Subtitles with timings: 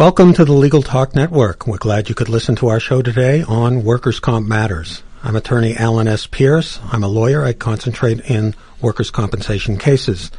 [0.00, 1.66] Welcome to the Legal Talk Network.
[1.66, 5.02] We're glad you could listen to our show today on Workers' Comp Matters.
[5.22, 6.26] I'm attorney Alan S.
[6.26, 6.80] Pierce.
[6.90, 7.44] I'm a lawyer.
[7.44, 10.30] I concentrate in workers' compensation cases.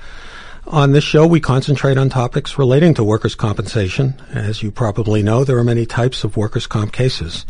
[0.66, 4.20] On this show, we concentrate on topics relating to workers' compensation.
[4.32, 7.46] As you probably know, there are many types of workers' comp cases.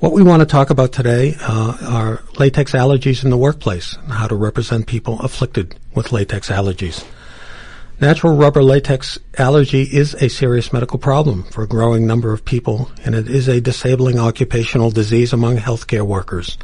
[0.00, 4.10] What we want to talk about today uh, are latex allergies in the workplace and
[4.10, 7.04] how to represent people afflicted with latex allergies.
[8.00, 12.90] Natural rubber latex allergy is a serious medical problem for a growing number of people,
[13.04, 16.58] and it is a disabling occupational disease among healthcare workers.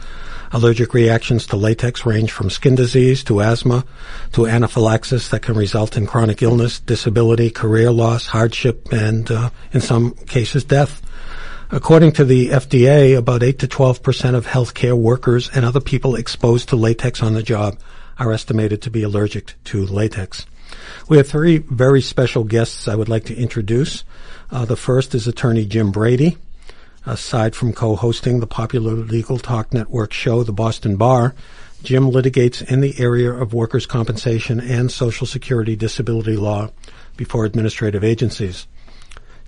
[0.50, 3.84] Allergic reactions to latex range from skin disease to asthma
[4.33, 9.81] to anaphylaxis that can result in chronic illness, disability, career loss, hardship, and uh, in
[9.81, 11.00] some cases death.
[11.70, 16.17] According to the FDA, about 8 to 12 percent of healthcare workers and other people
[16.17, 17.78] exposed to latex on the job
[18.19, 20.44] are estimated to be allergic to latex.
[21.11, 24.05] We have three very special guests I would like to introduce.
[24.48, 26.39] Uh, the first is attorney Jim Brady.
[27.05, 31.34] Aside from co-hosting the popular legal talk network show, The Boston Bar,
[31.83, 36.69] Jim litigates in the area of workers' compensation and Social Security disability law
[37.16, 38.69] before administrative agencies.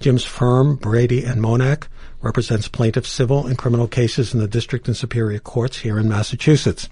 [0.00, 1.84] Jim's firm, Brady and Monak,
[2.22, 6.88] represents plaintiff civil and criminal cases in the district and superior courts here in Massachusetts.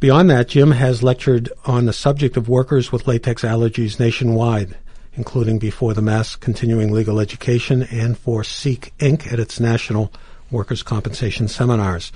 [0.00, 4.76] Beyond that, Jim has lectured on the subject of workers with latex allergies nationwide,
[5.14, 9.32] including before the Mass Continuing Legal Education and for SEEK Inc.
[9.32, 10.12] at its national
[10.52, 12.12] workers' compensation seminars.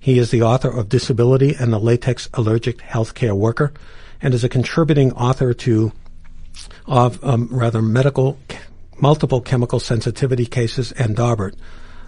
[0.00, 3.74] He is the author of Disability and the Latex Allergic Healthcare Worker
[4.22, 5.92] and is a contributing author to
[6.86, 8.38] of um, rather medical
[8.98, 11.54] multiple chemical sensitivity cases and Daubert,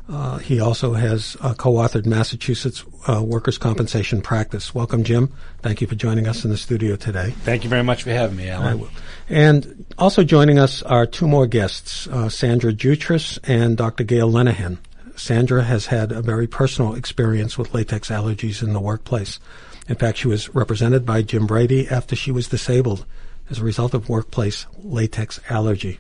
[0.09, 4.75] uh, he also has uh, co-authored Massachusetts uh, Workers' Compensation Practice.
[4.75, 5.33] Welcome, Jim.
[5.63, 7.31] Thank you for joining us in the studio today.
[7.31, 8.87] Thank you very much for having me, Alan.
[9.31, 14.05] And also joining us are two more guests, uh, Sandra Jutras and Dr.
[14.05, 14.77] Gail Lenehan.
[15.17, 19.39] Sandra has had a very personal experience with latex allergies in the workplace.
[19.89, 23.07] In fact, she was represented by Jim Brady after she was disabled
[23.49, 25.99] as a result of workplace latex allergy.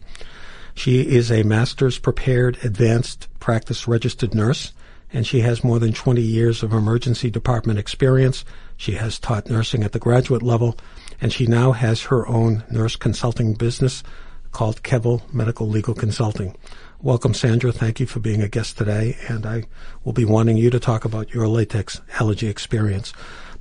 [0.75, 4.73] She is a master's prepared advanced practice registered nurse,
[5.13, 8.45] and she has more than 20 years of emergency department experience.
[8.77, 10.77] She has taught nursing at the graduate level,
[11.21, 14.03] and she now has her own nurse consulting business
[14.51, 16.57] called Kevel Medical Legal Consulting.
[17.01, 17.71] Welcome, Sandra.
[17.71, 19.65] Thank you for being a guest today, and I
[20.05, 23.13] will be wanting you to talk about your latex allergy experience.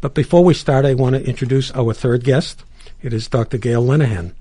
[0.01, 2.63] But before we start, I want to introduce our third guest.
[3.01, 3.57] It is Dr.
[3.57, 4.33] Gail Lenehan.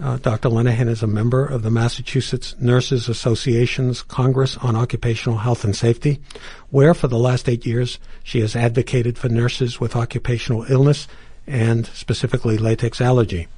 [0.00, 0.48] Uh, Dr.
[0.48, 6.20] Lenehan is a member of the Massachusetts Nurses Association's Congress on Occupational Health and Safety,
[6.70, 11.08] where for the last eight years she has advocated for nurses with occupational illness
[11.48, 13.48] and specifically latex allergy.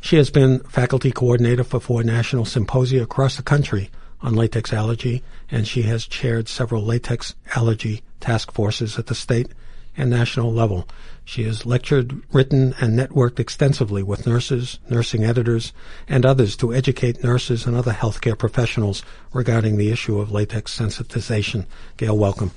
[0.00, 3.90] She has been faculty coordinator for four national symposia across the country
[4.20, 5.22] on latex allergy,
[5.52, 9.48] and she has chaired several latex allergy task forces at the state
[9.96, 10.88] and national level.
[11.28, 15.74] She has lectured, written, and networked extensively with nurses, nursing editors,
[16.08, 19.02] and others to educate nurses and other healthcare professionals
[19.34, 21.66] regarding the issue of latex sensitization.
[21.98, 22.52] Gail, welcome.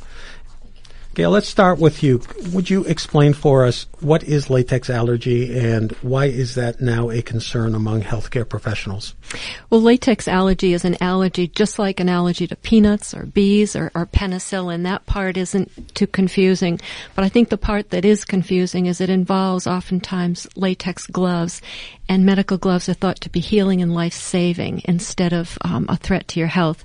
[1.13, 2.21] Gail, let's start with you.
[2.53, 7.21] Would you explain for us what is latex allergy and why is that now a
[7.21, 9.13] concern among healthcare professionals?
[9.69, 13.91] Well, latex allergy is an allergy just like an allergy to peanuts or bees or,
[13.93, 14.83] or penicillin.
[14.83, 16.79] That part isn't too confusing.
[17.13, 21.61] But I think the part that is confusing is it involves oftentimes latex gloves
[22.11, 25.95] and medical gloves are thought to be healing and life saving instead of um, a
[25.95, 26.83] threat to your health.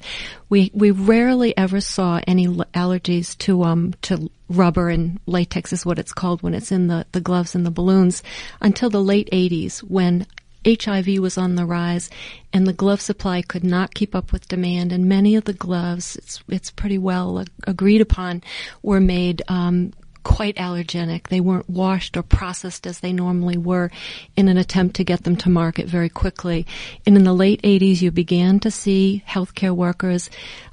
[0.49, 5.99] We we rarely ever saw any allergies to um to rubber and latex is what
[5.99, 8.23] it's called when it's in the the gloves and the balloons
[8.61, 10.29] until the late 80s when
[10.65, 12.09] HIV was on the rise
[12.53, 16.15] and the glove supply could not keep up with demand and many of the gloves
[16.15, 18.45] it's it's pretty well agreed upon
[18.81, 19.93] were made um,
[20.27, 21.29] quite allergenic.
[21.29, 23.93] They weren't washed or processed as they normally were
[24.37, 26.67] in an attempt to get them to market very quickly.
[27.07, 30.29] And in the late 80s, you began to see healthcare workers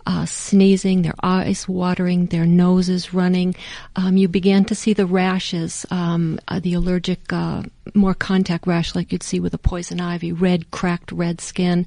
[0.05, 3.55] uh, sneezing, their eyes watering, their noses running.
[3.95, 7.63] Um, you began to see the rashes, um, uh, the allergic, uh,
[7.93, 11.85] more contact rash like you'd see with a poison ivy, red, cracked red skin.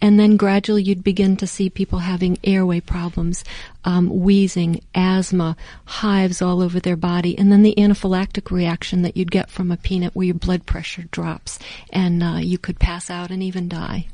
[0.00, 3.44] And then gradually you'd begin to see people having airway problems,
[3.84, 9.30] um, wheezing, asthma, hives all over their body, and then the anaphylactic reaction that you'd
[9.30, 11.58] get from a peanut where your blood pressure drops
[11.90, 14.06] and uh, you could pass out and even die.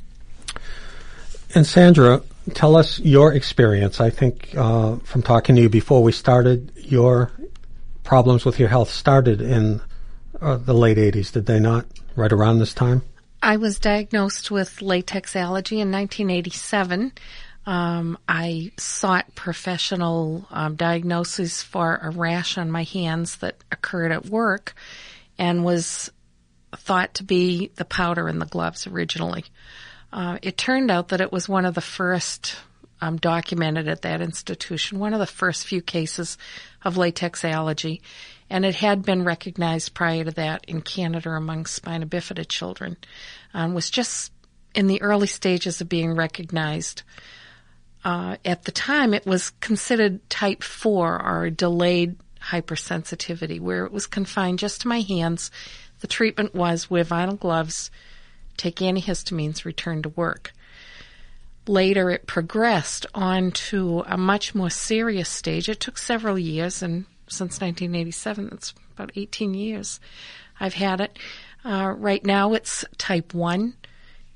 [1.55, 2.21] And Sandra,
[2.53, 4.01] tell us your experience.
[4.01, 7.31] I think uh, from talking to you before we started, your
[8.03, 9.81] problems with your health started in
[10.41, 11.85] uh, the late 80s, did they not?
[12.15, 13.03] Right around this time?
[13.41, 17.11] I was diagnosed with latex allergy in 1987.
[17.65, 24.25] Um, I sought professional um, diagnosis for a rash on my hands that occurred at
[24.25, 24.75] work
[25.37, 26.11] and was
[26.75, 29.45] thought to be the powder in the gloves originally.
[30.13, 32.55] Uh, it turned out that it was one of the first
[33.01, 36.37] um, documented at that institution, one of the first few cases
[36.83, 37.99] of latex allergy,
[38.47, 42.95] and it had been recognized prior to that in Canada among spina bifida children.
[43.55, 44.31] Um, was just
[44.75, 47.01] in the early stages of being recognized.
[48.05, 54.05] Uh, at the time, it was considered type 4 or delayed hypersensitivity, where it was
[54.05, 55.49] confined just to my hands.
[56.01, 57.89] The treatment was wear vinyl gloves,
[58.57, 60.53] take antihistamines, return to work.
[61.67, 65.69] Later, it progressed on to a much more serious stage.
[65.69, 69.99] It took several years, and since 1987, that's about 18 years
[70.59, 71.17] I've had it.
[71.63, 73.75] Uh, right now, it's type 1.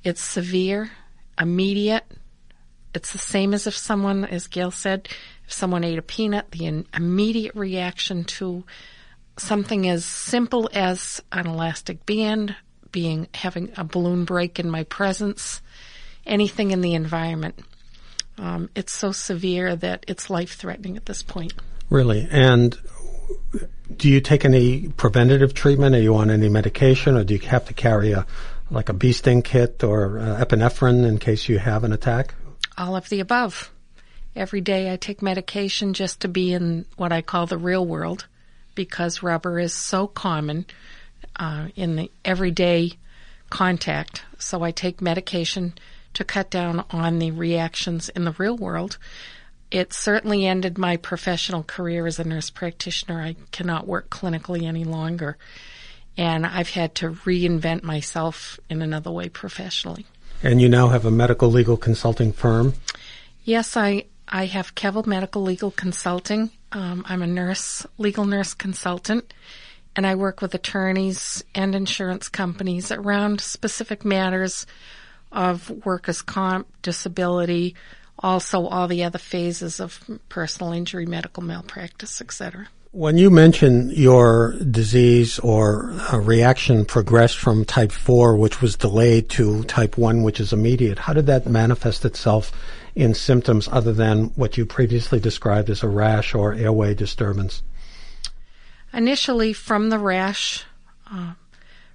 [0.04, 0.92] It's severe,
[1.40, 2.06] immediate.
[2.94, 5.10] It's the same as if someone, as Gail said,
[5.46, 8.64] if someone ate a peanut, the immediate reaction to
[9.38, 12.56] something as simple as an elastic band,
[12.92, 15.62] being having a balloon break in my presence,
[16.26, 17.60] anything in the environment.
[18.38, 21.54] Um, it's so severe that it's life threatening at this point.
[21.90, 22.28] Really?
[22.30, 22.78] And
[23.96, 25.96] do you take any preventative treatment?
[25.96, 28.26] Are you on any medication or do you have to carry a,
[28.70, 32.36] like a bee sting kit or uh, epinephrine in case you have an attack?
[32.78, 33.72] All of the above.
[34.36, 38.28] Every day I take medication just to be in what I call the real world
[38.76, 40.66] because rubber is so common
[41.38, 42.94] uh, in the everyday
[43.50, 44.24] contact.
[44.38, 45.74] So I take medication
[46.14, 48.98] to cut down on the reactions in the real world.
[49.70, 53.22] It certainly ended my professional career as a nurse practitioner.
[53.22, 55.38] I cannot work clinically any longer.
[56.18, 60.06] And I've had to reinvent myself in another way professionally.
[60.42, 62.74] And you now have a medical legal consulting firm?
[63.44, 66.52] Yes, I, I have Kevel Medical Legal Consulting.
[66.72, 69.34] Um, I'm a nurse, legal nurse consultant
[69.98, 74.68] and I work with attorneys and insurance companies around specific matters
[75.32, 77.76] of workers' comp, disability,
[78.20, 80.00] also all the other phases of
[80.30, 82.68] personal injury, medical malpractice, etc.
[82.92, 89.30] When you mention your disease or uh, reaction progressed from type 4, which was delayed,
[89.32, 92.52] to type 1, which is immediate, how did that manifest itself
[92.96, 97.62] in symptoms other than what you previously described as a rash or airway disturbance?
[98.98, 100.66] Initially from the rash
[101.10, 101.34] uh,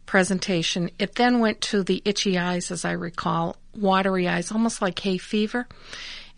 [0.06, 0.88] presentation.
[1.00, 5.18] It then went to the itchy eyes, as I recall, watery eyes, almost like hay
[5.18, 5.66] fever.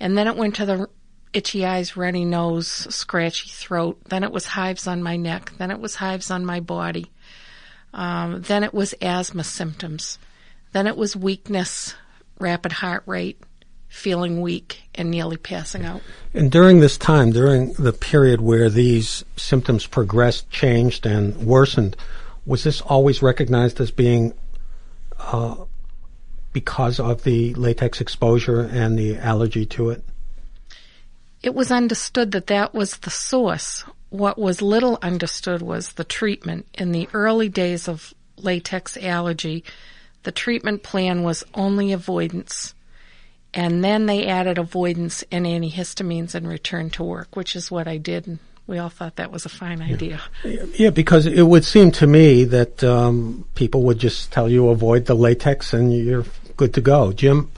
[0.01, 0.89] And then it went to the
[1.35, 4.01] itchy eyes, runny nose, scratchy throat.
[4.07, 5.53] Then it was hives on my neck.
[5.59, 7.13] Then it was hives on my body.
[7.93, 10.19] Um, then it was asthma symptoms.
[10.73, 11.95] Then it was weakness,
[12.41, 13.41] rapid heart rate,
[13.95, 16.03] feeling weak and nearly passing out.
[16.35, 21.97] And during this time, during the period where these symptoms progressed, changed, and worsened,
[22.45, 24.35] was this always recognized as being
[25.19, 25.55] uh,
[26.53, 30.05] because of the latex exposure and the allergy to it?
[31.43, 33.85] It was understood that that was the source.
[34.11, 36.67] What was little understood was the treatment.
[36.75, 39.63] In the early days of latex allergy,
[40.25, 42.74] the treatment plan was only avoidance
[43.55, 47.99] and then they added avoidance and antihistamines and return to work, which is what I
[47.99, 48.27] did.
[48.27, 50.21] And we all thought that was a fine idea.
[50.75, 55.07] Yeah, because it would seem to me that um, people would just tell you avoid
[55.07, 56.25] the latex and you're
[56.57, 57.13] good to go.
[57.13, 57.53] Jim,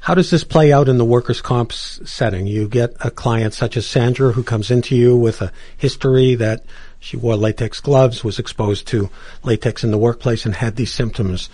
[0.00, 2.46] how does this play out in the workers' comp setting?
[2.46, 6.64] You get a client such as Sandra who comes into you with a history that
[7.00, 9.10] she wore latex gloves, was exposed to
[9.42, 11.50] latex in the workplace, and had these symptoms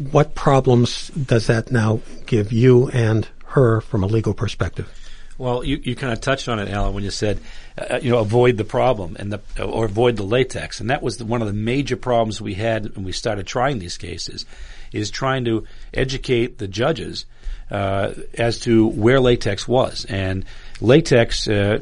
[0.00, 4.90] what problems does that now give you and her from a legal perspective?
[5.36, 7.40] Well, you, you kind of touched on it, Alan, when you said,
[7.78, 11.16] uh, you know, avoid the problem and the or avoid the latex, and that was
[11.16, 14.44] the, one of the major problems we had when we started trying these cases,
[14.92, 15.64] is trying to
[15.94, 17.24] educate the judges
[17.70, 20.44] uh, as to where latex was and
[20.82, 21.48] latex.
[21.48, 21.78] Uh,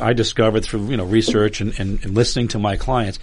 [0.00, 3.18] I discovered through you know research and, and, and listening to my clients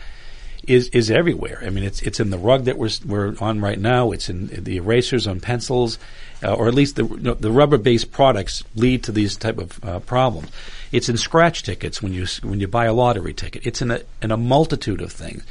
[0.68, 1.62] is is everywhere.
[1.66, 4.12] I mean, it's it's in the rug that we're we're on right now.
[4.12, 5.98] It's in the erasers on pencils,
[6.44, 7.04] uh, or at least the
[7.40, 10.50] the rubber based products lead to these type of uh, problems.
[10.92, 13.66] It's in scratch tickets when you when you buy a lottery ticket.
[13.66, 15.44] It's in a in a multitude of things.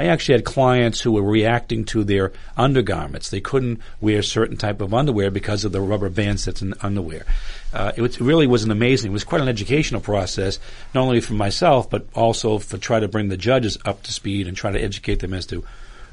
[0.00, 3.28] I actually had clients who were reacting to their undergarments.
[3.28, 7.26] They couldn't wear certain type of underwear because of the rubber bands that's in underwear.
[7.74, 9.10] Uh, it, was, it, really was an amazing.
[9.10, 10.58] It was quite an educational process,
[10.94, 14.48] not only for myself but also for try to bring the judges up to speed
[14.48, 15.56] and try to educate them as to,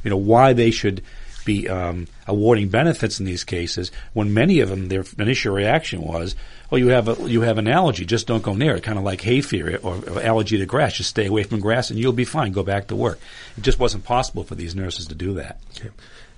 [0.03, 1.01] you know, why they should
[1.47, 3.91] be um, awarding benefits in these cases.
[4.13, 6.35] When many of them, their initial reaction was,
[6.71, 8.05] "Oh, you have a you have an allergy.
[8.05, 10.97] Just don't go near it." Kind of like hay fever or, or allergy to grass.
[10.97, 12.51] Just stay away from grass, and you'll be fine.
[12.51, 13.19] Go back to work.
[13.57, 15.59] It just wasn't possible for these nurses to do that.
[15.75, 15.89] Okay.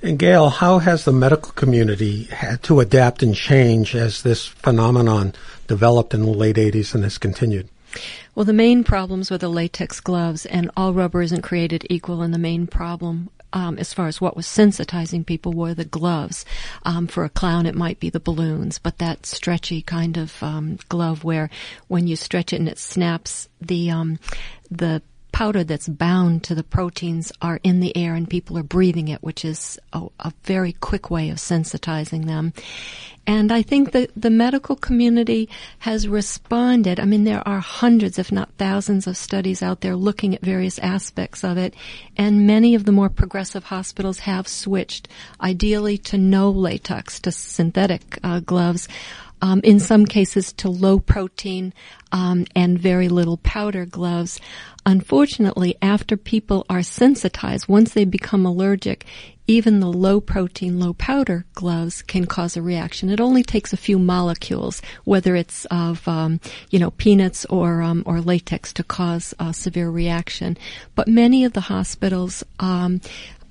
[0.01, 5.33] And Gail, how has the medical community had to adapt and change as this phenomenon
[5.67, 7.67] developed in the late 80s and has continued?
[8.33, 12.33] Well, the main problems were the latex gloves, and all rubber isn't created equal, and
[12.33, 16.45] the main problem um, as far as what was sensitizing people were the gloves.
[16.83, 20.77] Um, for a clown, it might be the balloons, but that stretchy kind of um,
[20.89, 21.49] glove where
[21.87, 24.19] when you stretch it and it snaps, the um,
[24.69, 25.01] the
[25.39, 29.23] powder that's bound to the proteins are in the air and people are breathing it,
[29.23, 32.51] which is a, a, very quick way of sensitizing them.
[33.25, 36.99] And I think that the medical community has responded.
[36.99, 40.77] I mean, there are hundreds, if not thousands of studies out there looking at various
[40.79, 41.73] aspects of it.
[42.17, 45.07] And many of the more progressive hospitals have switched
[45.39, 48.89] ideally to no latex, to synthetic uh, gloves
[49.41, 51.73] um, in some cases to low protein
[52.11, 54.39] um, and very little powder gloves.
[54.85, 59.05] Unfortunately, after people are sensitized, once they become allergic,
[59.49, 63.09] even the low protein, low powder gloves can cause a reaction.
[63.09, 68.03] It only takes a few molecules, whether it's of um, you know peanuts or um,
[68.05, 70.55] or latex, to cause a severe reaction.
[70.93, 73.01] But many of the hospitals um,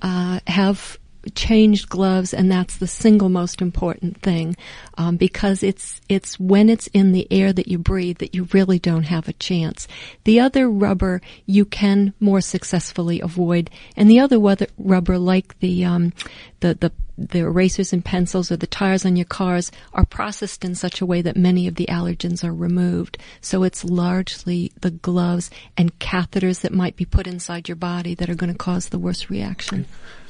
[0.01, 0.97] uh, have
[1.29, 4.55] changed gloves, and that's the single most important thing,
[4.97, 8.79] um, because it's it's when it's in the air that you breathe that you really
[8.79, 9.87] don't have a chance.
[10.23, 14.39] The other rubber you can more successfully avoid, and the other
[14.77, 16.13] rubber, like the um,
[16.59, 20.73] the the the erasers and pencils or the tires on your cars are processed in
[20.73, 23.17] such a way that many of the allergens are removed.
[23.41, 28.29] So it's largely the gloves and catheters that might be put inside your body that
[28.29, 29.85] are going to cause the worst reaction.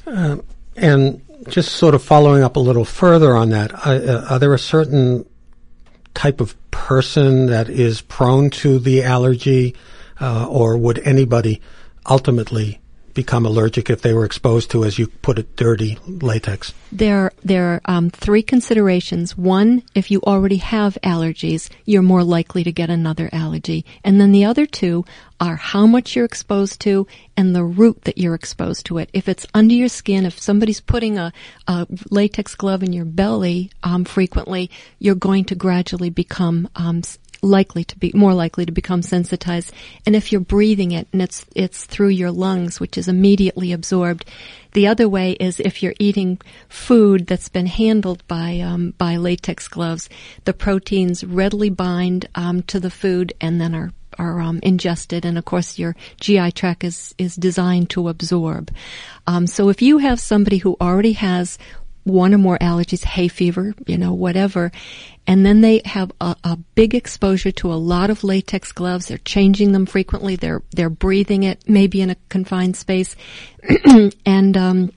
[0.06, 0.38] Uh,
[0.76, 4.58] and just sort of following up a little further on that, uh, are there a
[4.58, 5.24] certain
[6.14, 9.74] type of person that is prone to the allergy,
[10.20, 11.60] uh, or would anybody
[12.08, 12.79] ultimately
[13.14, 16.72] become allergic if they were exposed to, as you put it, dirty latex?
[16.92, 19.36] There, there are um, three considerations.
[19.36, 23.84] One, if you already have allergies, you're more likely to get another allergy.
[24.04, 25.04] And then the other two
[25.40, 29.08] are how much you're exposed to and the route that you're exposed to it.
[29.12, 31.32] If it's under your skin, if somebody's putting a,
[31.66, 37.02] a latex glove in your belly um, frequently, you're going to gradually become um,
[37.42, 39.72] likely to be more likely to become sensitized.
[40.06, 44.24] And if you're breathing it and it's it's through your lungs, which is immediately absorbed.
[44.72, 49.68] The other way is if you're eating food that's been handled by um, by latex
[49.68, 50.08] gloves,
[50.44, 55.38] the proteins readily bind um, to the food and then are are um, ingested, and
[55.38, 58.70] of course your GI tract is is designed to absorb.
[59.26, 61.58] Um, so if you have somebody who already has
[62.04, 64.72] one or more allergies, hay fever, you know, whatever.
[65.26, 69.06] And then they have a, a, big exposure to a lot of latex gloves.
[69.06, 70.36] They're changing them frequently.
[70.36, 73.16] They're, they're breathing it, maybe in a confined space.
[74.26, 74.92] and, um,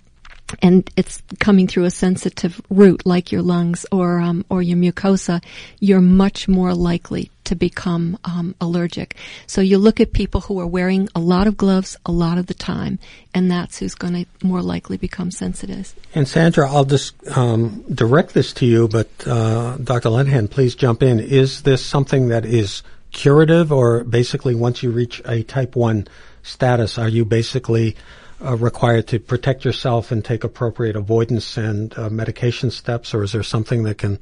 [0.62, 5.44] and it's coming through a sensitive route like your lungs or um, or your mucosa,
[5.80, 9.16] you're much more likely to become um, allergic.
[9.48, 12.48] So you look at people who are wearing a lot of gloves a lot of
[12.48, 13.00] the time,
[13.34, 15.94] and that's who's going to more likely become sensitive.
[16.16, 20.10] And Sandra, I'll just um, direct this to you, but uh, Dr.
[20.10, 21.20] Lenehan, please jump in.
[21.20, 26.08] Is this something that is curative, or basically once you reach a type one
[26.44, 27.96] status, are you basically
[28.44, 33.32] uh, required to protect yourself and take appropriate avoidance and uh, medication steps, or is
[33.32, 34.20] there something that can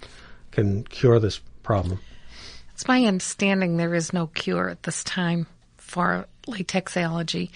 [0.51, 1.99] can cure this problem?
[2.73, 5.47] It's my understanding there is no cure at this time
[5.77, 7.51] for latex allergy.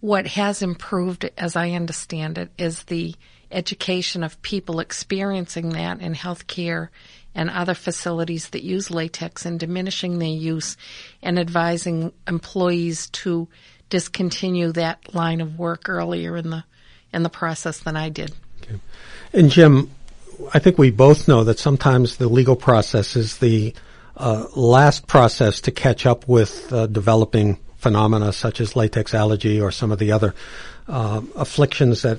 [0.00, 3.14] What has improved, as I understand it, is the
[3.50, 6.88] education of people experiencing that in healthcare
[7.34, 10.76] and other facilities that use latex and diminishing their use
[11.22, 13.48] and advising employees to
[13.92, 16.64] discontinue that line of work earlier in the
[17.12, 18.32] in the process than I did.
[18.62, 18.80] Okay.
[19.34, 19.90] And Jim,
[20.54, 23.74] I think we both know that sometimes the legal process is the
[24.16, 29.70] uh, last process to catch up with uh, developing phenomena such as latex allergy or
[29.70, 30.34] some of the other
[30.88, 32.18] uh, afflictions that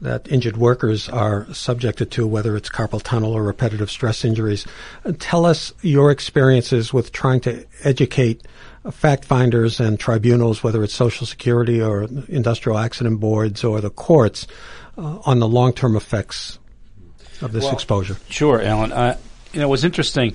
[0.00, 4.66] that injured workers are subjected to, whether it's carpal tunnel or repetitive stress injuries.
[5.18, 8.42] Tell us your experiences with trying to educate
[8.92, 14.46] fact finders and tribunals, whether it's Social Security or industrial accident boards or the courts,
[14.98, 16.58] uh, on the long term effects
[17.42, 18.16] of this well, exposure.
[18.28, 18.92] Sure, Alan.
[18.92, 19.18] Uh,
[19.52, 20.34] you know, it was interesting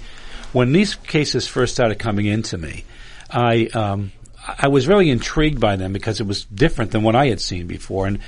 [0.54, 2.84] when these cases first started coming into me.
[3.30, 4.12] I um,
[4.46, 7.68] I was really intrigued by them because it was different than what I had seen
[7.68, 8.20] before, and.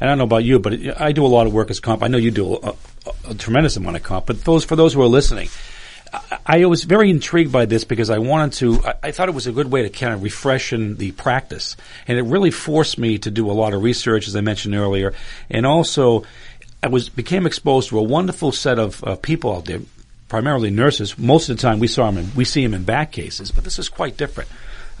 [0.00, 2.02] And I don't know about you, but I do a lot of workers' comp.
[2.02, 2.74] I know you do a, a,
[3.28, 4.26] a tremendous amount of comp.
[4.26, 5.48] But those for those who are listening,
[6.44, 8.84] I was very intrigued by this because I wanted to.
[8.84, 11.76] I, I, thought it was a good way to kind of refreshen the practice,
[12.06, 15.14] and it really forced me to do a lot of research, as I mentioned earlier,
[15.48, 16.24] and also
[16.82, 19.80] I was became exposed to a wonderful set of uh, people out there,
[20.28, 21.16] primarily nurses.
[21.18, 23.64] Most of the time, we saw them, in, we see them in back cases, but
[23.64, 24.50] this is quite different.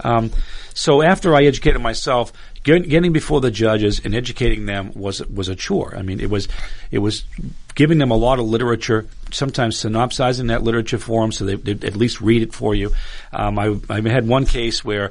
[0.04, 0.30] Um,
[0.74, 2.32] so after I educated myself,
[2.62, 5.94] getting before the judges and educating them was was a chore.
[5.96, 6.48] I mean, it was
[6.90, 7.24] it was
[7.74, 11.96] giving them a lot of literature, sometimes synopsizing that literature for them so they at
[11.96, 12.92] least read it for you.
[13.32, 15.10] Um, I, I had one case where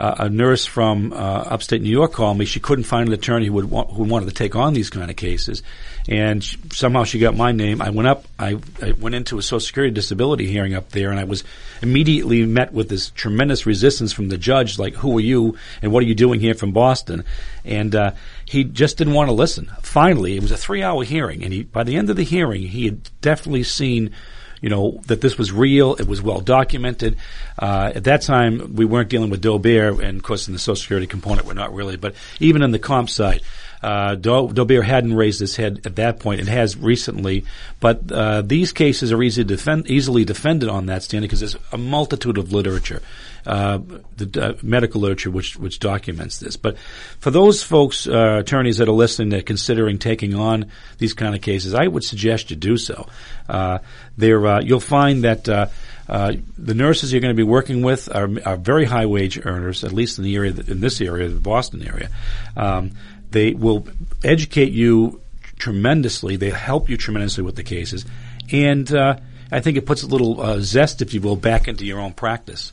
[0.00, 2.46] uh, a nurse from uh, upstate New York called me.
[2.46, 5.16] She couldn't find an attorney who would who wanted to take on these kind of
[5.16, 5.62] cases,
[6.08, 7.82] and she, somehow she got my name.
[7.82, 8.24] I went up.
[8.38, 11.44] I, I, went into a Social Security disability hearing up there, and I was
[11.82, 14.78] immediately met with this tremendous resistance from the judge.
[14.78, 17.24] Like, who are you, and what are you doing here from Boston?
[17.66, 18.12] And uh,
[18.46, 19.70] he just didn't want to listen.
[19.82, 22.86] Finally, it was a three-hour hearing, and he by the end of the hearing, he
[22.86, 24.12] had definitely seen
[24.60, 25.94] you know, that this was real.
[25.94, 27.16] It was well documented.
[27.58, 30.76] Uh, at that time, we weren't dealing with Daubert, and of course, in the Social
[30.76, 31.96] Security component, we're not really.
[31.96, 33.42] But even in the comp side,
[33.82, 37.44] uh, Daubert hadn't raised his head at that point and has recently.
[37.80, 41.78] But uh, these cases are easy defend, easily defended on that standing because there's a
[41.78, 43.00] multitude of literature,
[43.46, 43.78] uh,
[44.16, 46.56] the uh, medical literature which which documents this.
[46.56, 46.78] But
[47.18, 51.34] for those folks, uh, attorneys that are listening, that are considering taking on these kind
[51.34, 53.06] of cases, I would suggest you do so.
[53.48, 53.78] Uh,
[54.16, 55.48] there, you'll find that.
[55.48, 59.84] Uh, the nurses you're going to be working with are, are, very high wage earners,
[59.84, 62.10] at least in the area, in this area, the Boston area.
[62.56, 62.90] Um,
[63.30, 63.86] they will
[64.24, 65.20] educate you
[65.60, 66.34] tremendously.
[66.34, 68.04] They help you tremendously with the cases,
[68.50, 69.18] and uh,
[69.52, 72.12] I think it puts a little uh, zest, if you will, back into your own
[72.12, 72.72] practice.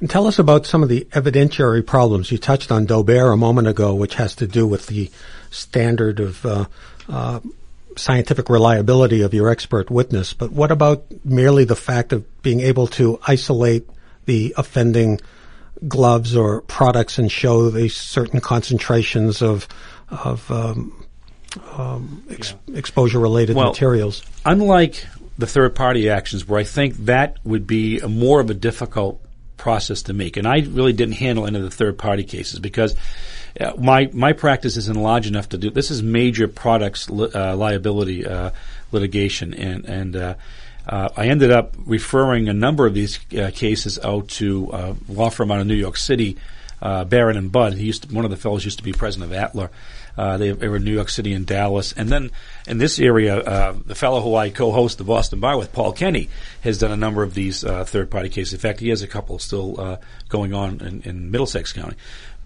[0.00, 2.30] And tell us about some of the evidentiary problems.
[2.30, 5.10] You touched on Daubert a moment ago, which has to do with the
[5.50, 6.66] standard of uh,
[7.08, 7.40] uh,
[7.96, 10.32] scientific reliability of your expert witness.
[10.32, 13.88] But what about merely the fact of being able to isolate
[14.26, 15.20] the offending
[15.86, 19.68] gloves or products and show the certain concentrations of
[20.10, 21.06] of um,
[21.76, 22.78] um, ex- yeah.
[22.78, 24.22] exposure related well, materials.
[24.44, 25.06] Unlike
[25.36, 29.20] the third party actions, where I think that would be a more of a difficult
[29.58, 32.94] process to make, and I really didn't handle any of the third party cases because.
[33.58, 35.90] Uh, my my practice isn't large enough to do this.
[35.90, 38.50] Is major products li- uh, liability uh,
[38.92, 40.34] litigation, and and uh,
[40.86, 45.30] uh, I ended up referring a number of these uh, cases out to a law
[45.30, 46.36] firm out of New York City,
[46.80, 47.72] Baron and Budd.
[47.72, 49.70] He used to, one of the fellows used to be president of ATLA,
[50.18, 51.92] uh, they, they, were in New York City and Dallas.
[51.92, 52.32] And then
[52.66, 56.28] in this area, uh, the fellow who I co-host the Boston Bar with, Paul Kenny,
[56.62, 58.52] has done a number of these uh, third-party cases.
[58.54, 59.96] In fact, he has a couple still uh,
[60.28, 61.94] going on in, in, Middlesex County.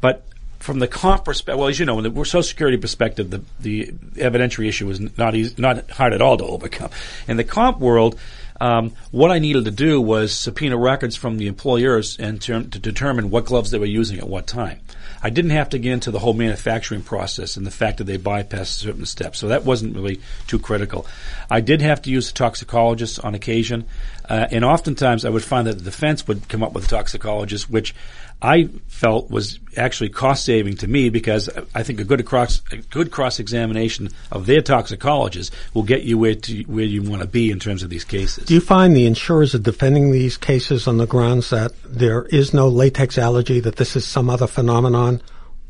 [0.02, 0.22] But
[0.58, 3.86] from the comp perspective, well, as you know, in the Social Security perspective, the, the
[4.16, 6.90] evidentiary issue is not easy, not hard at all to overcome.
[7.26, 8.18] In the comp world,
[8.60, 12.78] um, what I needed to do was subpoena records from the employers and to, to
[12.78, 14.80] determine what gloves they were using at what time.
[15.22, 18.18] I didn't have to get into the whole manufacturing process and the fact that they
[18.18, 21.06] bypassed certain steps, so that wasn't really too critical.
[21.48, 23.84] I did have to use a toxicologist on occasion,
[24.32, 27.68] uh, and oftentimes I would find that the defense would come up with a toxicologist,
[27.68, 27.94] which
[28.40, 32.78] I felt was actually cost saving to me because I think a good cross a
[32.78, 37.28] good cross examination of their toxicologist will get you where to, where you want to
[37.28, 38.46] be in terms of these cases.
[38.46, 42.54] Do you find the insurers are defending these cases on the grounds that there is
[42.54, 45.20] no latex allergy, that this is some other phenomenon,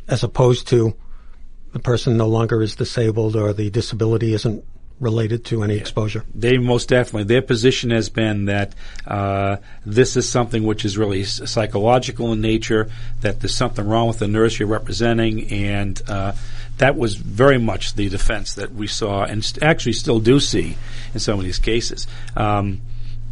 [0.07, 0.95] as opposed to
[1.73, 4.65] the person no longer is disabled or the disability isn't
[5.03, 6.25] related to any exposure?
[6.35, 7.25] They most definitely.
[7.25, 8.75] Their position has been that
[9.07, 12.89] uh, this is something which is really psychological in nature,
[13.21, 16.33] that there's something wrong with the nurse you're representing, and uh,
[16.79, 20.77] that was very much the defense that we saw and st- actually still do see
[21.13, 22.07] in some of these cases.
[22.37, 22.81] Um,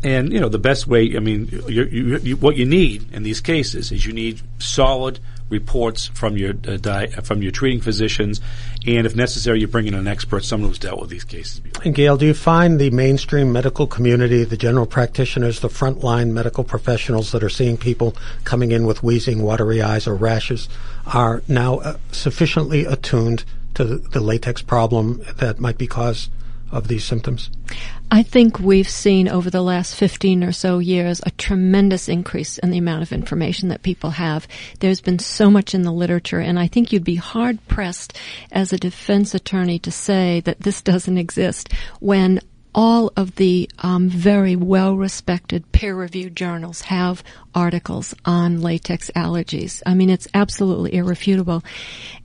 [0.02, 1.14] and you know the best way.
[1.16, 5.20] I mean, you, you, you, what you need in these cases is you need solid
[5.50, 8.40] reports from your uh, di- from your treating physicians,
[8.86, 11.60] and if necessary, you bring in an expert, someone who's dealt with these cases.
[11.60, 11.82] Before.
[11.84, 16.64] And Gail, do you find the mainstream medical community, the general practitioners, the frontline medical
[16.64, 20.68] professionals that are seeing people coming in with wheezing, watery eyes, or rashes,
[21.06, 26.30] are now uh, sufficiently attuned to the, the latex problem that might be caused
[26.72, 27.50] of these symptoms?
[28.12, 32.70] I think we've seen over the last 15 or so years a tremendous increase in
[32.70, 34.48] the amount of information that people have.
[34.80, 38.18] There's been so much in the literature, and I think you'd be hard pressed
[38.50, 42.40] as a defense attorney to say that this doesn't exist when
[42.74, 47.22] all of the um, very well respected peer reviewed journals have
[47.54, 49.82] articles on latex allergies.
[49.84, 51.64] I mean, it's absolutely irrefutable.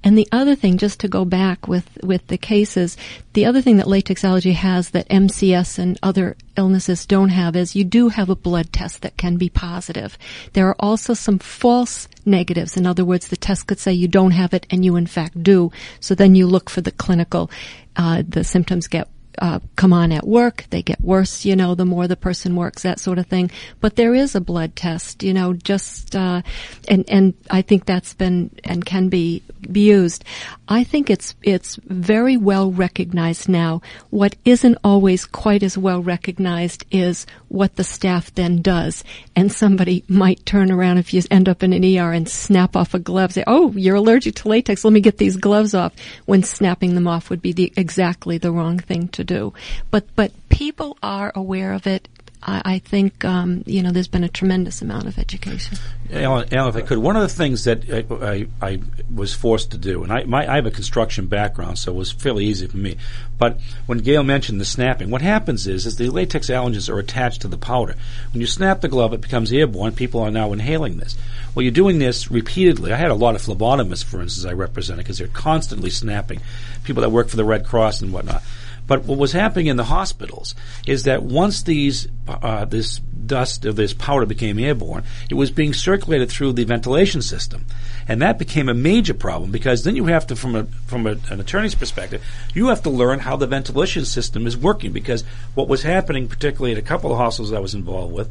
[0.04, 2.96] And the other thing, just to go back with, with the cases,
[3.34, 7.76] the other thing that latex allergy has that MCS and other illnesses don't have is
[7.76, 10.18] you do have a blood test that can be positive.
[10.54, 12.78] There are also some false negatives.
[12.78, 15.42] In other words, the test could say you don't have it and you in fact
[15.42, 15.72] do.
[16.00, 17.50] So then you look for the clinical,
[17.96, 19.08] uh, the symptoms get
[19.40, 20.66] uh, come on at work.
[20.70, 23.52] They get worse, you know, the more the person works, that sort of thing.
[23.82, 26.42] But there is a blood test, you know, just, uh,
[26.88, 30.24] and, and I think that's been and can be, be used.
[30.68, 33.82] I think it's, it's very well recognized now.
[34.10, 39.04] What isn't always quite as well recognized is what the staff then does.
[39.36, 42.94] And somebody might turn around if you end up in an ER and snap off
[42.94, 44.84] a glove, say, oh, you're allergic to latex.
[44.84, 45.94] Let me get these gloves off.
[46.26, 49.54] When snapping them off would be the, exactly the wrong thing to do.
[49.92, 52.08] But, but people are aware of it.
[52.48, 55.78] I, I think, um, you know, there's been a tremendous amount of education.
[56.12, 58.80] Alan, Alan, if I could, one of the things that I, I, I
[59.14, 62.12] was forced to do, and I, my, I have a construction background, so it was
[62.12, 62.98] fairly easy for me.
[63.38, 67.42] But when Gail mentioned the snapping, what happens is, is the latex allergens are attached
[67.42, 67.96] to the powder.
[68.32, 69.94] When you snap the glove, it becomes airborne.
[69.94, 71.18] People are now inhaling this.
[71.56, 72.94] Well, you're doing this repeatedly.
[72.94, 76.42] I had a lot of phlebotomists, for instance, I represented because they're constantly snapping.
[76.84, 78.44] People that work for the Red Cross and whatnot.
[78.88, 83.76] But what was happening in the hospitals is that once these uh, this dust of
[83.76, 87.66] this powder became airborne, it was being circulated through the ventilation system,
[88.08, 91.18] and that became a major problem because then you have to, from a from a,
[91.30, 95.24] an attorney's perspective, you have to learn how the ventilation system is working because
[95.56, 98.30] what was happening, particularly at a couple of hospitals I was involved with,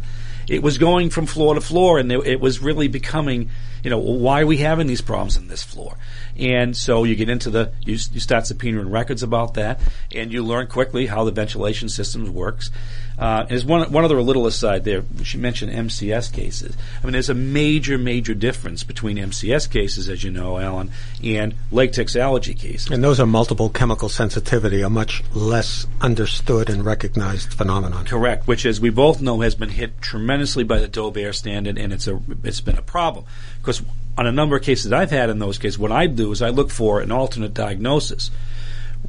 [0.48, 3.50] it was going from floor to floor, and it was really becoming,
[3.82, 5.96] you know, why are we having these problems in this floor?
[6.36, 9.80] And so you get into the, you, you start subpoenaing records about that,
[10.14, 12.70] and you learn quickly how the ventilation system works.
[13.16, 15.04] Uh, there's one one other little aside there.
[15.22, 16.76] She mentioned MCS cases.
[17.00, 20.90] I mean, there's a major, major difference between MCS cases, as you know, Alan,
[21.22, 22.90] and latex allergy cases.
[22.90, 28.04] And those are multiple chemical sensitivity, a much less understood and recognized phenomenon.
[28.04, 31.92] Correct, which, as we both know, has been hit tremendously by the Daubert standard, and
[31.92, 33.24] it's a it's been a problem
[33.60, 33.80] because
[34.16, 36.50] on a number of cases I've had in those cases, what I do is I
[36.50, 38.30] look for an alternate diagnosis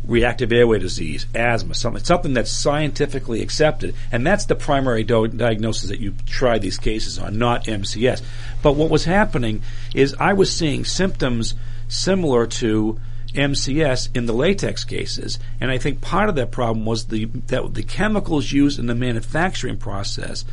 [0.08, 3.96] reactive airway disease, asthma, something, something that's scientifically accepted.
[4.12, 8.22] And that's the primary do- diagnosis that you try these cases on, not MCS.
[8.62, 9.62] But what was happening
[9.94, 11.56] is I was seeing symptoms
[11.88, 13.00] similar to
[13.34, 17.74] MCS in the latex cases, and I think part of that problem was the that
[17.74, 20.46] the chemicals used in the manufacturing process,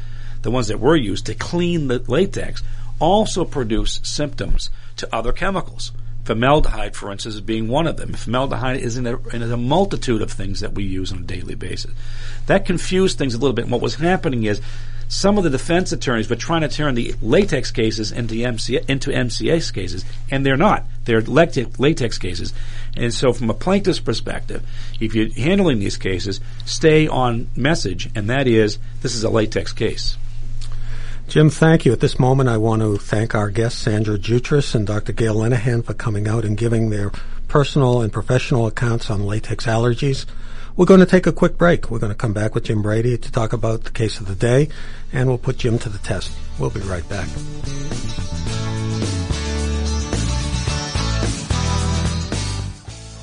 [0.43, 2.61] the ones that were used to clean the latex,
[3.03, 5.91] also produce symptoms to other chemicals.
[6.25, 8.13] Formaldehyde, for instance, being one of them.
[8.13, 11.57] Formaldehyde is in a, in a multitude of things that we use on a daily
[11.57, 11.91] basis.
[12.47, 13.65] That confused things a little bit.
[13.65, 14.61] And what was happening is
[15.09, 19.11] some of the defense attorneys were trying to turn the latex cases into, MC, into
[19.73, 20.85] cases, and they're not.
[21.05, 22.55] They're latex cases.
[22.97, 24.63] And so, from a plaintiff's perspective,
[25.01, 29.73] if you're handling these cases, stay on message, and that is this is a latex
[29.73, 30.17] case.
[31.33, 31.93] Jim, thank you.
[31.95, 35.15] At this moment, I want to thank our guests, Sandra Jutras and Dr.
[35.15, 37.11] Gail Lenehan, for coming out and giving their
[37.49, 40.27] personal and professional accounts on latex allergies.
[40.77, 41.91] We're going to take a quick break.
[41.91, 44.35] We're going to come back with Jim Brady to talk about the case of the
[44.35, 44.69] day,
[45.11, 46.37] and we'll put Jim to the test.
[46.59, 47.29] We'll be right back.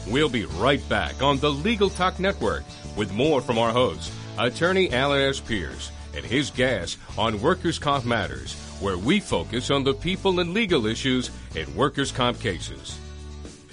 [0.07, 2.63] We'll be right back on the Legal Talk Network
[2.95, 5.39] with more from our host, attorney Alan S.
[5.39, 10.53] Pierce and his guests on Workers' Comp Matters, where we focus on the people and
[10.53, 12.99] legal issues in workers' comp cases.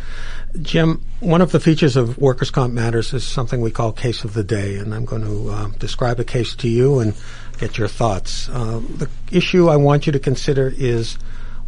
[0.61, 4.33] Jim, one of the features of Workers' Comp Matters is something we call Case of
[4.33, 7.13] the Day, and I'm going to uh, describe a case to you and
[7.57, 8.49] get your thoughts.
[8.49, 11.17] Uh, the issue I want you to consider is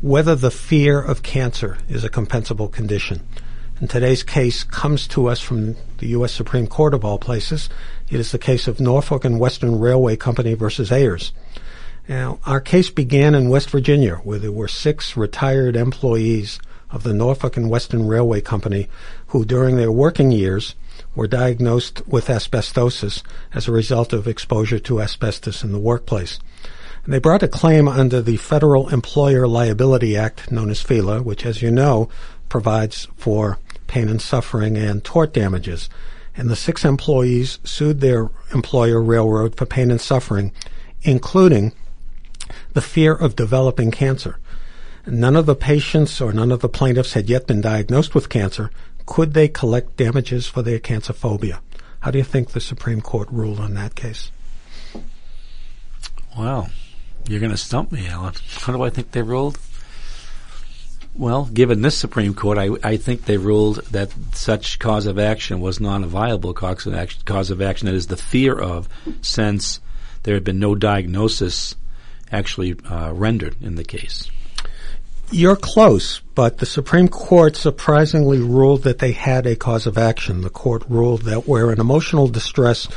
[0.01, 3.25] whether the fear of cancer is a compensable condition.
[3.79, 6.33] And today's case comes to us from the U.S.
[6.33, 7.69] Supreme Court of all places.
[8.09, 11.31] It is the case of Norfolk and Western Railway Company versus Ayers.
[12.09, 16.59] Now, our case began in West Virginia, where there were six retired employees
[16.97, 18.89] of the Norfolk and Western Railway Company
[19.27, 20.73] who, during their working years,
[21.13, 23.21] were diagnosed with asbestosis
[23.53, 26.39] as a result of exposure to asbestos in the workplace.
[27.03, 31.45] And they brought a claim under the Federal Employer Liability Act, known as FELA, which,
[31.45, 32.09] as you know,
[32.49, 35.89] provides for pain and suffering and tort damages.
[36.35, 40.51] And the six employees sued their employer, Railroad, for pain and suffering,
[41.03, 41.73] including
[42.73, 44.39] the fear of developing cancer.
[45.07, 48.69] None of the patients or none of the plaintiffs had yet been diagnosed with cancer.
[49.05, 51.61] Could they collect damages for their cancer phobia?
[52.01, 54.31] How do you think the Supreme Court ruled on that case?
[56.37, 56.67] Wow.
[57.27, 58.33] You're going to stump me, Alan.
[58.59, 59.57] How do I think they ruled?
[61.15, 65.61] Well, given this Supreme Court, I, I think they ruled that such cause of action
[65.61, 67.87] was not a viable cause of action, cause of action.
[67.87, 68.89] That is the fear of,
[69.21, 69.79] since
[70.23, 71.75] there had been no diagnosis
[72.31, 74.29] actually uh, rendered in the case.
[75.29, 80.41] You're close, but the Supreme Court surprisingly ruled that they had a cause of action.
[80.41, 82.87] The court ruled that where an emotional distress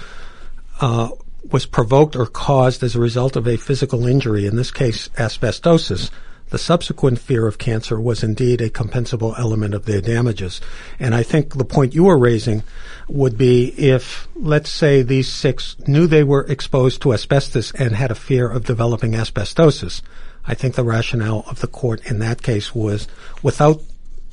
[0.80, 1.10] uh,
[1.50, 6.10] was provoked or caused as a result of a physical injury, in this case asbestosis,
[6.50, 10.60] the subsequent fear of cancer was indeed a compensable element of their damages.
[10.98, 12.64] And I think the point you were raising
[13.08, 18.10] would be if, let's say, these six knew they were exposed to asbestos and had
[18.10, 20.02] a fear of developing asbestosis.
[20.46, 23.06] I think the rationale of the court in that case was
[23.42, 23.82] without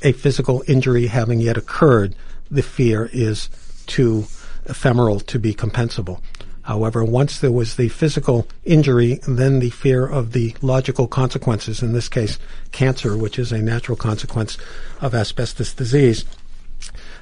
[0.02, 2.16] a physical injury having yet occurred,
[2.50, 3.50] the fear is
[3.88, 4.26] too
[4.66, 6.22] ephemeral to be compensable.
[6.64, 11.94] However, once there was the physical injury, then the fear of the logical consequences, in
[11.94, 12.38] this case,
[12.74, 14.58] cancer, which is a natural consequence
[15.00, 16.26] of asbestos disease,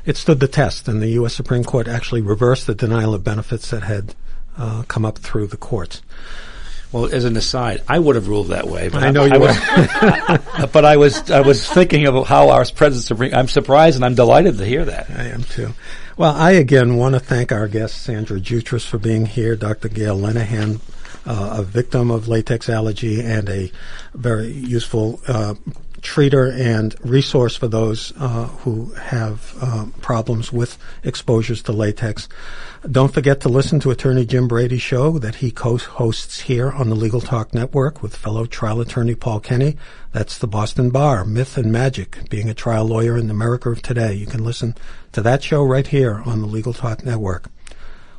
[0.03, 1.35] it stood the test, and the U.S.
[1.35, 4.15] Supreme Court actually reversed the denial of benefits that had
[4.57, 6.01] uh, come up through the courts.
[6.91, 8.89] Well, as an aside, I would have ruled that way.
[8.89, 12.49] But I know I, you I was, but I was I was thinking of how
[12.49, 13.33] our Supreme.
[13.33, 15.09] I'm surprised and I'm delighted to hear that.
[15.09, 15.73] I am too.
[16.17, 19.89] Well, I again want to thank our guest, Sandra Jutras, for being here, Dr.
[19.89, 20.79] Gail Lenehan,
[21.25, 23.69] uh, a victim of latex allergy and a
[24.13, 25.55] very useful uh,
[26.01, 32.27] treater and resource for those uh, who have uh, problems with exposures to latex.
[32.89, 36.95] Don't forget to listen to Attorney Jim Brady's show that he co-hosts here on the
[36.95, 39.75] Legal Talk Network with fellow trial attorney Paul Kenny.
[40.11, 44.13] That's the Boston Bar, Myth and Magic, being a trial lawyer in America of today.
[44.13, 44.75] You can listen
[45.13, 47.49] to that show right here on the Legal Talk Network.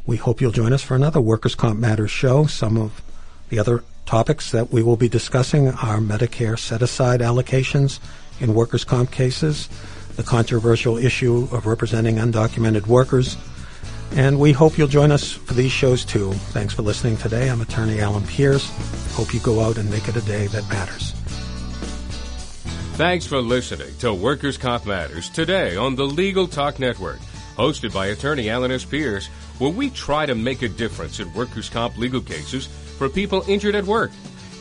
[0.04, 2.46] We hope you'll join us for another Workers' Comp Matters show.
[2.46, 3.02] Some of
[3.48, 7.98] the other topics that we will be discussing are Medicare set-aside allocations
[8.38, 9.68] in workers' comp cases,
[10.14, 13.36] the controversial issue of representing undocumented workers,
[14.12, 16.32] and we hope you'll join us for these shows too.
[16.52, 17.50] Thanks for listening today.
[17.50, 18.70] I'm attorney Alan Pierce.
[19.14, 21.10] Hope you go out and make it a day that matters.
[22.96, 27.18] Thanks for listening to Workers' Comp Matters today on the Legal Talk Network,
[27.56, 28.84] hosted by attorney Alan S.
[28.84, 29.26] Pierce,
[29.58, 33.74] where we try to make a difference in workers' comp legal cases for people injured
[33.74, 34.10] at work.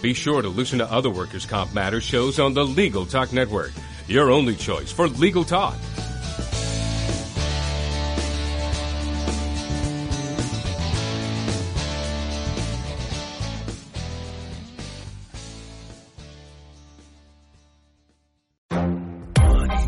[0.01, 3.71] Be sure to listen to other Workers' Comp Matters shows on the Legal Talk Network,
[4.07, 5.75] your only choice for legal talk.